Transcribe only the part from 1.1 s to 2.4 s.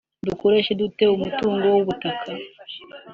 umutungo w’ubutaka